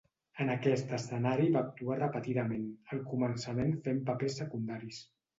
En 0.43 0.51
aquest 0.51 0.93
escenari 0.95 1.49
va 1.55 1.59
actuar 1.65 1.97
repetidament, 1.99 2.63
al 2.95 3.03
començament 3.11 3.75
fent 3.89 4.01
papers 4.09 4.39
secundaris. 4.43 5.03